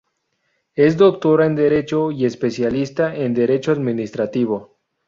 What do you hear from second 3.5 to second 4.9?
administrativo.